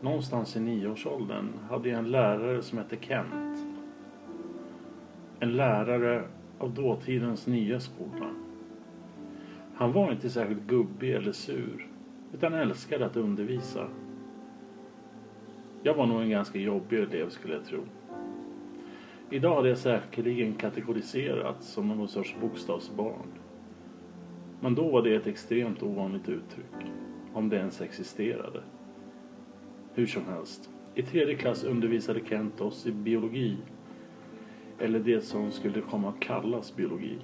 någonstans 0.00 0.56
i 0.56 0.60
nioårsåldern, 0.60 1.48
hade 1.70 1.88
jag 1.88 1.98
en 1.98 2.10
lärare 2.10 2.62
som 2.62 2.78
hette 2.78 2.96
Kent. 3.00 3.66
En 5.40 5.56
lärare 5.56 6.24
av 6.58 6.74
dåtidens 6.74 7.46
nya 7.46 7.80
skola. 7.80 8.30
Han 9.74 9.92
var 9.92 10.12
inte 10.12 10.30
särskilt 10.30 10.66
gubbig 10.66 11.10
eller 11.10 11.32
sur, 11.32 11.86
utan 12.34 12.54
älskade 12.54 13.06
att 13.06 13.16
undervisa. 13.16 13.88
Jag 15.82 15.94
var 15.94 16.06
nog 16.06 16.22
en 16.22 16.30
ganska 16.30 16.58
jobbig 16.58 16.98
elev 16.98 17.28
skulle 17.28 17.54
jag 17.54 17.64
tro. 17.64 17.80
Idag 19.30 19.56
hade 19.56 19.68
jag 19.68 19.78
säkerligen 19.78 20.54
kategoriserats 20.54 21.68
som 21.68 21.88
någon 21.88 22.08
sorts 22.08 22.36
bokstavsbarn. 22.40 23.28
Men 24.60 24.74
då 24.74 24.88
var 24.88 25.02
det 25.02 25.14
ett 25.14 25.26
extremt 25.26 25.82
ovanligt 25.82 26.28
uttryck, 26.28 26.92
om 27.32 27.48
det 27.48 27.56
ens 27.56 27.80
existerade. 27.80 28.62
Hur 29.98 30.06
som 30.06 30.22
helst, 30.26 30.70
i 30.94 31.02
tredje 31.02 31.34
klass 31.34 31.64
undervisade 31.64 32.20
Kent 32.28 32.60
oss 32.60 32.86
i 32.86 32.92
biologi, 32.92 33.56
eller 34.78 34.98
det 34.98 35.20
som 35.20 35.50
skulle 35.50 35.80
komma 35.80 36.08
att 36.08 36.20
kallas 36.20 36.76
biologi. 36.76 37.18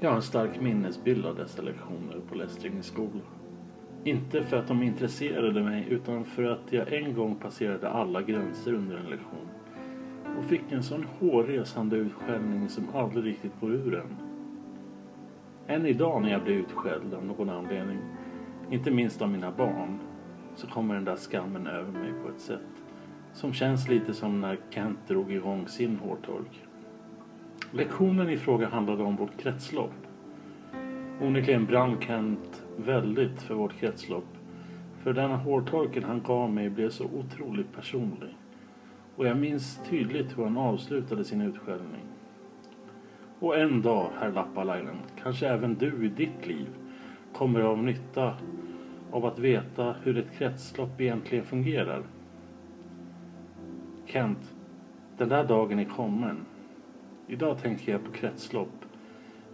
Jag 0.00 0.10
har 0.10 0.16
en 0.16 0.22
stark 0.22 0.60
minnesbild 0.60 1.26
av 1.26 1.36
dessa 1.36 1.62
lektioner 1.62 2.20
på 2.28 2.34
Lästringens 2.34 2.86
skola. 2.86 3.20
Inte 4.04 4.42
för 4.42 4.56
att 4.56 4.68
de 4.68 4.82
intresserade 4.82 5.62
mig 5.62 5.86
utan 5.88 6.24
för 6.24 6.44
att 6.44 6.72
jag 6.72 6.92
en 6.92 7.14
gång 7.14 7.34
passerade 7.34 7.88
alla 7.88 8.22
gränser 8.22 8.72
under 8.72 8.96
en 8.96 9.10
lektion 9.10 9.48
och 10.38 10.44
fick 10.44 10.72
en 10.72 10.82
sån 10.82 11.04
hårresande 11.18 11.96
utskällning 11.96 12.68
som 12.68 12.84
aldrig 12.94 13.24
riktigt 13.24 13.60
går 13.60 13.72
ur 13.72 13.94
en. 13.94 14.16
Än 15.66 15.86
idag 15.86 16.22
när 16.22 16.32
jag 16.32 16.44
blir 16.44 16.54
utskälld 16.54 17.14
av 17.14 17.24
någon 17.24 17.50
anledning, 17.50 17.98
inte 18.70 18.90
minst 18.90 19.22
av 19.22 19.30
mina 19.30 19.50
barn, 19.50 19.98
så 20.54 20.66
kommer 20.66 20.94
den 20.94 21.04
där 21.04 21.16
skammen 21.16 21.66
över 21.66 21.92
mig 21.92 22.12
på 22.22 22.28
ett 22.28 22.40
sätt 22.40 22.82
som 23.32 23.52
känns 23.52 23.88
lite 23.88 24.14
som 24.14 24.40
när 24.40 24.58
Kent 24.70 24.98
drog 25.08 25.32
igång 25.32 25.68
sin 25.68 25.96
hårtork. 25.96 26.62
Lektionen 27.70 28.30
i 28.30 28.36
fråga 28.36 28.68
handlade 28.68 29.02
om 29.02 29.16
vårt 29.16 29.36
kretslopp. 29.36 29.94
Onekligen 31.20 31.66
brann 31.66 32.00
Kent 32.00 32.62
väldigt 32.76 33.42
för 33.42 33.54
vårt 33.54 33.72
kretslopp. 33.72 34.36
För 35.02 35.12
denna 35.12 35.36
hårtorken 35.36 36.04
han 36.04 36.22
gav 36.22 36.50
mig 36.50 36.70
blev 36.70 36.90
så 36.90 37.04
otroligt 37.04 37.72
personlig. 37.72 38.36
Och 39.16 39.26
jag 39.26 39.36
minns 39.36 39.80
tydligt 39.90 40.38
hur 40.38 40.44
han 40.44 40.56
avslutade 40.56 41.24
sin 41.24 41.40
utskällning. 41.40 42.04
Och 43.38 43.58
en 43.58 43.82
dag, 43.82 44.10
herr 44.20 44.32
Lappalainen, 44.32 44.96
kanske 45.22 45.48
även 45.48 45.74
du 45.74 46.06
i 46.06 46.08
ditt 46.08 46.46
liv 46.46 46.68
kommer 47.32 47.60
av 47.60 47.78
nytta 47.78 48.34
av 49.12 49.26
att 49.26 49.38
veta 49.38 49.94
hur 50.02 50.18
ett 50.18 50.32
kretslopp 50.38 51.00
egentligen 51.00 51.44
fungerar. 51.44 52.02
Kent, 54.06 54.54
den 55.16 55.28
där 55.28 55.44
dagen 55.44 55.78
är 55.78 55.84
kommen. 55.84 56.36
Idag 57.26 57.58
tänker 57.58 57.92
jag 57.92 58.04
på 58.04 58.12
kretslopp, 58.12 58.84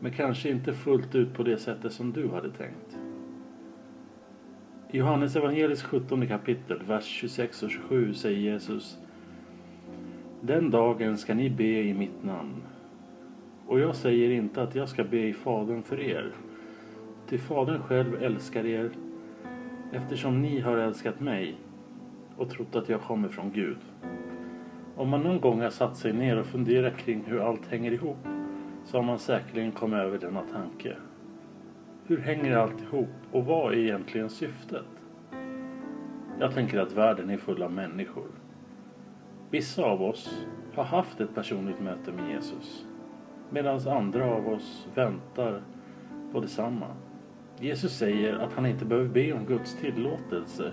men 0.00 0.12
kanske 0.12 0.50
inte 0.50 0.72
fullt 0.72 1.14
ut 1.14 1.34
på 1.34 1.42
det 1.42 1.58
sättet 1.58 1.92
som 1.92 2.12
du 2.12 2.28
hade 2.28 2.50
tänkt. 2.50 2.98
I 4.90 4.98
Johannes 4.98 5.36
evangelis 5.36 5.82
17 5.82 6.28
kapitel, 6.28 6.82
vers 6.82 7.04
26 7.04 7.62
och 7.62 7.70
27 7.70 8.14
säger 8.14 8.38
Jesus 8.38 8.98
Den 10.40 10.70
dagen 10.70 11.18
ska 11.18 11.34
ni 11.34 11.50
be 11.50 11.82
i 11.82 11.94
mitt 11.94 12.24
namn. 12.24 12.62
Och 13.66 13.80
jag 13.80 13.96
säger 13.96 14.30
inte 14.30 14.62
att 14.62 14.74
jag 14.74 14.88
ska 14.88 15.04
be 15.04 15.18
i 15.18 15.32
Fadern 15.32 15.82
för 15.82 16.00
er. 16.00 16.32
Till 17.28 17.40
Fadern 17.40 17.82
själv 17.82 18.22
älskar 18.22 18.66
er 18.66 18.90
eftersom 19.92 20.42
ni 20.42 20.60
har 20.60 20.76
älskat 20.76 21.20
mig 21.20 21.56
och 22.36 22.50
trott 22.50 22.76
att 22.76 22.88
jag 22.88 23.00
kommer 23.00 23.28
från 23.28 23.52
Gud. 23.52 23.78
Om 24.96 25.08
man 25.08 25.20
någon 25.20 25.40
gång 25.40 25.60
har 25.60 25.70
satt 25.70 25.96
sig 25.96 26.12
ner 26.12 26.38
och 26.38 26.46
funderat 26.46 26.96
kring 26.96 27.24
hur 27.26 27.40
allt 27.40 27.66
hänger 27.66 27.92
ihop 27.92 28.26
så 28.84 28.96
har 28.96 29.04
man 29.04 29.18
säkerligen 29.18 29.72
kommit 29.72 29.98
över 29.98 30.18
denna 30.18 30.42
tanke. 30.42 30.96
Hur 32.06 32.18
hänger 32.18 32.56
allt 32.56 32.82
ihop 32.82 33.08
och 33.32 33.44
vad 33.44 33.72
är 33.72 33.76
egentligen 33.78 34.30
syftet? 34.30 34.86
Jag 36.40 36.54
tänker 36.54 36.78
att 36.78 36.92
världen 36.92 37.30
är 37.30 37.36
full 37.36 37.62
av 37.62 37.72
människor. 37.72 38.28
Vissa 39.50 39.84
av 39.84 40.02
oss 40.02 40.46
har 40.74 40.84
haft 40.84 41.20
ett 41.20 41.34
personligt 41.34 41.80
möte 41.80 42.12
med 42.12 42.30
Jesus 42.30 42.86
medan 43.50 43.88
andra 43.88 44.34
av 44.34 44.48
oss 44.48 44.88
väntar 44.94 45.62
på 46.32 46.40
detsamma. 46.40 46.86
Jesus 47.60 47.92
säger 47.92 48.38
att 48.38 48.52
han 48.52 48.66
inte 48.66 48.84
behöver 48.84 49.08
be 49.08 49.32
om 49.32 49.46
Guds 49.46 49.74
tillåtelse 49.74 50.72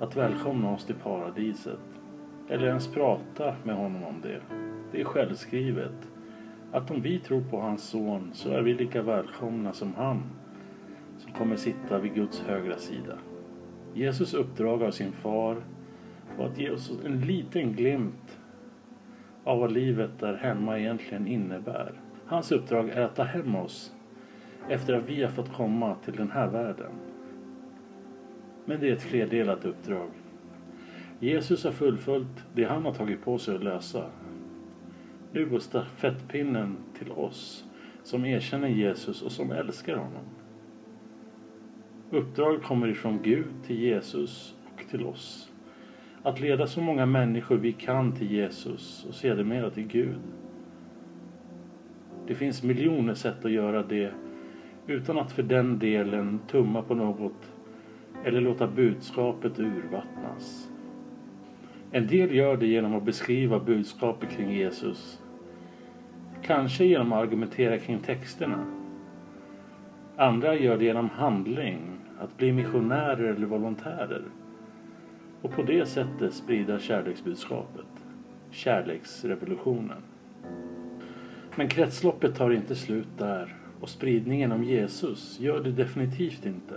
att 0.00 0.16
välkomna 0.16 0.70
oss 0.70 0.84
till 0.84 0.94
paradiset 0.94 1.78
eller 2.48 2.66
ens 2.66 2.88
prata 2.88 3.54
med 3.64 3.76
honom 3.76 4.04
om 4.04 4.20
det. 4.22 4.40
Det 4.92 5.00
är 5.00 5.04
självskrivet 5.04 6.10
att 6.72 6.90
om 6.90 7.02
vi 7.02 7.18
tror 7.18 7.40
på 7.40 7.60
hans 7.60 7.82
son 7.82 8.30
så 8.32 8.50
är 8.50 8.62
vi 8.62 8.74
lika 8.74 9.02
välkomna 9.02 9.72
som 9.72 9.94
han 9.94 10.22
som 11.18 11.32
kommer 11.32 11.56
sitta 11.56 11.98
vid 11.98 12.14
Guds 12.14 12.40
högra 12.40 12.78
sida. 12.78 13.18
Jesus 13.94 14.34
uppdrag 14.34 14.82
av 14.82 14.90
sin 14.90 15.12
far 15.12 15.56
var 16.38 16.46
att 16.46 16.58
ge 16.58 16.70
oss 16.70 16.92
en 17.04 17.20
liten 17.20 17.72
glimt 17.72 18.38
av 19.44 19.58
vad 19.58 19.72
livet 19.72 20.10
där 20.18 20.34
hemma 20.34 20.78
egentligen 20.78 21.26
innebär. 21.26 21.92
Hans 22.26 22.52
uppdrag 22.52 22.88
är 22.88 23.00
att 23.00 23.16
ta 23.16 23.22
hem 23.22 23.56
oss 23.56 23.95
efter 24.68 24.94
att 24.94 25.08
vi 25.08 25.22
har 25.22 25.30
fått 25.30 25.52
komma 25.52 25.94
till 26.04 26.16
den 26.16 26.30
här 26.30 26.48
världen. 26.48 26.92
Men 28.64 28.80
det 28.80 28.88
är 28.88 28.92
ett 28.92 29.02
flerdelat 29.02 29.64
uppdrag. 29.64 30.08
Jesus 31.20 31.64
har 31.64 31.72
fullföljt 31.72 32.44
det 32.54 32.64
han 32.64 32.84
har 32.84 32.94
tagit 32.94 33.24
på 33.24 33.38
sig 33.38 33.54
att 33.56 33.64
lösa. 33.64 34.04
Nu 35.32 35.46
går 35.46 35.58
stafettpinnen 35.58 36.76
till 36.98 37.12
oss 37.12 37.64
som 38.02 38.24
erkänner 38.24 38.68
Jesus 38.68 39.22
och 39.22 39.32
som 39.32 39.50
älskar 39.50 39.96
honom. 39.96 40.24
Uppdraget 42.10 42.62
kommer 42.62 42.88
ifrån 42.88 43.18
Gud 43.22 43.46
till 43.66 43.78
Jesus 43.78 44.54
och 44.64 44.90
till 44.90 45.04
oss. 45.04 45.52
Att 46.22 46.40
leda 46.40 46.66
så 46.66 46.80
många 46.80 47.06
människor 47.06 47.56
vi 47.56 47.72
kan 47.72 48.12
till 48.12 48.32
Jesus 48.32 49.06
och 49.08 49.14
sedermera 49.14 49.70
till 49.70 49.86
Gud. 49.86 50.18
Det 52.26 52.34
finns 52.34 52.62
miljoner 52.62 53.14
sätt 53.14 53.44
att 53.44 53.50
göra 53.50 53.82
det 53.82 54.12
utan 54.86 55.18
att 55.18 55.32
för 55.32 55.42
den 55.42 55.78
delen 55.78 56.40
tumma 56.46 56.82
på 56.82 56.94
något 56.94 57.52
eller 58.24 58.40
låta 58.40 58.66
budskapet 58.66 59.58
urvattnas. 59.58 60.70
En 61.90 62.06
del 62.06 62.34
gör 62.34 62.56
det 62.56 62.66
genom 62.66 62.94
att 62.94 63.02
beskriva 63.02 63.58
budskapet 63.58 64.30
kring 64.30 64.52
Jesus. 64.52 65.22
Kanske 66.42 66.84
genom 66.84 67.12
att 67.12 67.22
argumentera 67.22 67.78
kring 67.78 67.98
texterna. 67.98 68.66
Andra 70.16 70.54
gör 70.54 70.78
det 70.78 70.84
genom 70.84 71.10
handling, 71.10 71.78
att 72.20 72.36
bli 72.36 72.52
missionärer 72.52 73.34
eller 73.34 73.46
volontärer. 73.46 74.22
Och 75.42 75.52
på 75.52 75.62
det 75.62 75.86
sättet 75.86 76.34
sprida 76.34 76.78
kärleksbudskapet. 76.78 77.86
Kärleksrevolutionen. 78.50 80.02
Men 81.56 81.68
kretsloppet 81.68 82.36
tar 82.36 82.50
inte 82.50 82.74
slut 82.74 83.08
där 83.18 83.65
och 83.80 83.88
spridningen 83.88 84.52
om 84.52 84.64
Jesus 84.64 85.40
gör 85.40 85.60
det 85.60 85.72
definitivt 85.72 86.46
inte. 86.46 86.74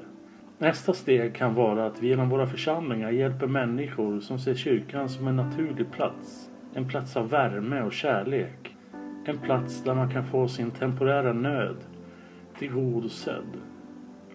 Nästa 0.57 0.93
steg 0.93 1.35
kan 1.35 1.53
vara 1.53 1.85
att 1.85 2.03
vi 2.03 2.07
genom 2.07 2.29
våra 2.29 2.47
församlingar 2.47 3.11
hjälper 3.11 3.47
människor 3.47 4.19
som 4.19 4.39
ser 4.39 4.55
kyrkan 4.55 5.09
som 5.09 5.27
en 5.27 5.35
naturlig 5.35 5.91
plats. 5.91 6.49
En 6.73 6.87
plats 6.87 7.17
av 7.17 7.29
värme 7.29 7.81
och 7.81 7.93
kärlek. 7.93 8.75
En 9.25 9.37
plats 9.37 9.83
där 9.83 9.95
man 9.95 10.11
kan 10.11 10.25
få 10.25 10.47
sin 10.47 10.71
temporära 10.71 11.33
nöd 11.33 11.77
tillgodosedd. 12.57 13.57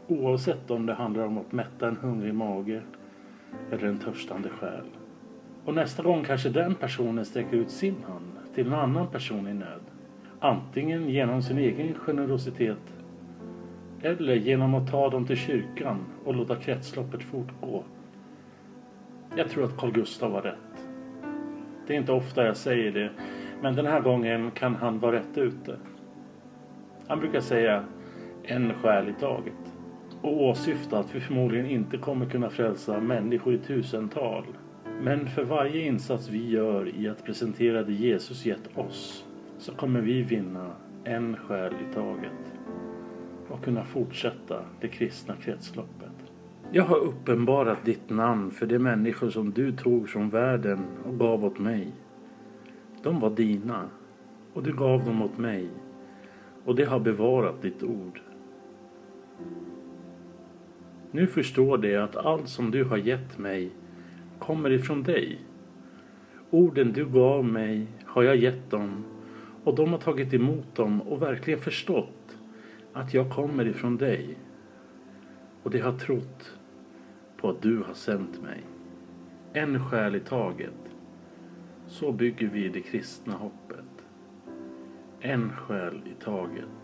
Oavsett 0.08 0.70
om 0.70 0.86
det 0.86 0.94
handlar 0.94 1.24
om 1.24 1.38
att 1.38 1.52
mätta 1.52 1.88
en 1.88 1.96
hungrig 1.96 2.34
mage 2.34 2.82
eller 3.70 3.88
en 3.88 3.98
törstande 3.98 4.48
själ. 4.48 4.86
Och 5.64 5.74
nästa 5.74 6.02
gång 6.02 6.24
kanske 6.24 6.48
den 6.48 6.74
personen 6.74 7.24
sträcker 7.24 7.56
ut 7.56 7.70
sin 7.70 7.96
hand 8.08 8.54
till 8.54 8.66
en 8.66 8.74
annan 8.74 9.06
person 9.06 9.48
i 9.48 9.54
nöd. 9.54 9.80
Antingen 10.40 11.08
genom 11.08 11.42
sin 11.42 11.58
egen 11.58 11.94
generositet 11.94 12.94
eller 14.02 14.34
genom 14.34 14.74
att 14.74 14.90
ta 14.90 15.10
dem 15.10 15.26
till 15.26 15.36
kyrkan 15.36 15.98
och 16.24 16.34
låta 16.34 16.56
kretsloppet 16.56 17.22
fortgå. 17.22 17.84
Jag 19.36 19.50
tror 19.50 19.64
att 19.64 19.76
Carl 19.76 19.92
Gustav 19.92 20.30
var 20.30 20.42
rätt. 20.42 20.86
Det 21.86 21.94
är 21.94 21.98
inte 21.98 22.12
ofta 22.12 22.44
jag 22.44 22.56
säger 22.56 22.92
det, 22.92 23.10
men 23.62 23.74
den 23.74 23.86
här 23.86 24.00
gången 24.00 24.50
kan 24.50 24.74
han 24.74 24.98
vara 24.98 25.16
rätt 25.16 25.38
ute. 25.38 25.76
Han 27.06 27.20
brukar 27.20 27.40
säga 27.40 27.84
en 28.42 28.74
själ 28.74 29.08
i 29.08 29.14
taget 29.20 29.74
och 30.22 30.42
åsyfta 30.42 30.98
att 30.98 31.14
vi 31.14 31.20
förmodligen 31.20 31.66
inte 31.66 31.98
kommer 31.98 32.26
kunna 32.26 32.50
frälsa 32.50 33.00
människor 33.00 33.54
i 33.54 33.58
tusental. 33.58 34.44
Men 35.02 35.26
för 35.26 35.44
varje 35.44 35.86
insats 35.86 36.28
vi 36.28 36.50
gör 36.50 36.88
i 36.96 37.08
att 37.08 37.24
presentera 37.24 37.82
det 37.82 37.92
Jesus 37.92 38.46
gett 38.46 38.78
oss 38.78 39.24
så 39.58 39.74
kommer 39.74 40.00
vi 40.00 40.22
vinna 40.22 40.70
en 41.04 41.36
själ 41.36 41.72
i 41.72 41.94
taget 41.94 42.54
och 43.48 43.64
kunna 43.64 43.84
fortsätta 43.84 44.64
det 44.80 44.88
kristna 44.88 45.34
kretsloppet. 45.36 46.12
Jag 46.70 46.84
har 46.84 46.96
uppenbarat 46.96 47.84
ditt 47.84 48.10
namn 48.10 48.50
för 48.50 48.66
de 48.66 48.78
människor 48.78 49.30
som 49.30 49.50
du 49.50 49.72
tog 49.72 50.08
från 50.08 50.30
världen 50.30 50.86
och 51.04 51.18
gav 51.18 51.44
åt 51.44 51.58
mig. 51.58 51.92
De 53.02 53.20
var 53.20 53.30
dina 53.30 53.88
och 54.52 54.62
du 54.62 54.72
gav 54.72 55.04
dem 55.04 55.22
åt 55.22 55.38
mig 55.38 55.68
och 56.64 56.74
de 56.74 56.84
har 56.84 57.00
bevarat 57.00 57.62
ditt 57.62 57.82
ord. 57.82 58.20
Nu 61.10 61.26
förstår 61.26 61.78
de 61.78 61.96
att 61.96 62.16
allt 62.16 62.48
som 62.48 62.70
du 62.70 62.84
har 62.84 62.96
gett 62.96 63.38
mig 63.38 63.70
kommer 64.38 64.70
ifrån 64.70 65.02
dig. 65.02 65.40
Orden 66.50 66.92
du 66.92 67.06
gav 67.06 67.44
mig 67.44 67.86
har 68.04 68.22
jag 68.22 68.36
gett 68.36 68.70
dem 68.70 69.04
och 69.64 69.74
de 69.74 69.92
har 69.92 69.98
tagit 69.98 70.34
emot 70.34 70.74
dem 70.74 71.00
och 71.00 71.22
verkligen 71.22 71.60
förstått 71.60 72.38
att 72.92 73.14
jag 73.14 73.30
kommer 73.30 73.66
ifrån 73.66 73.96
dig. 73.96 74.38
Och 75.62 75.70
de 75.70 75.78
har 75.78 75.98
trott 75.98 76.58
på 77.36 77.50
att 77.50 77.62
du 77.62 77.82
har 77.82 77.94
sänt 77.94 78.42
mig. 78.42 78.60
En 79.52 79.84
själ 79.84 80.16
i 80.16 80.20
taget. 80.20 80.74
Så 81.86 82.12
bygger 82.12 82.48
vi 82.48 82.68
det 82.68 82.80
kristna 82.80 83.32
hoppet. 83.32 84.06
En 85.20 85.50
själ 85.56 86.02
i 86.06 86.24
taget. 86.24 86.83